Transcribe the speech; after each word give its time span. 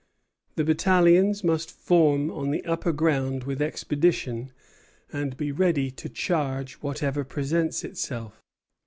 The 0.55 0.63
battalions 0.63 1.43
must 1.43 1.69
form 1.69 2.31
on 2.31 2.49
the 2.49 2.65
upper 2.65 2.91
ground 2.91 3.43
with 3.43 3.61
expedition, 3.61 4.51
and 5.13 5.37
be 5.37 5.51
ready 5.51 5.91
to 5.91 6.09
charge 6.09 6.73
whatever 6.81 7.23
presents 7.23 7.83
itself. 7.83 8.41